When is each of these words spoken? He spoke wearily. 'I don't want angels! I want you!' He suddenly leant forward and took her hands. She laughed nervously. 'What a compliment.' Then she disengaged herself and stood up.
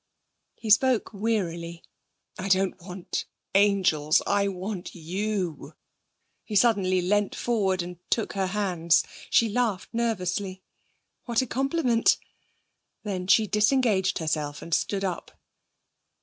He 0.55 0.71
spoke 0.71 1.11
wearily. 1.13 1.83
'I 2.39 2.49
don't 2.49 2.81
want 2.81 3.25
angels! 3.53 4.19
I 4.25 4.47
want 4.47 4.95
you!' 4.95 5.75
He 6.43 6.55
suddenly 6.55 7.01
leant 7.03 7.35
forward 7.35 7.83
and 7.83 7.99
took 8.09 8.33
her 8.33 8.47
hands. 8.47 9.03
She 9.29 9.47
laughed 9.47 9.93
nervously. 9.93 10.63
'What 11.25 11.43
a 11.43 11.45
compliment.' 11.45 12.17
Then 13.03 13.27
she 13.27 13.45
disengaged 13.45 14.17
herself 14.17 14.63
and 14.63 14.73
stood 14.73 15.03
up. 15.03 15.39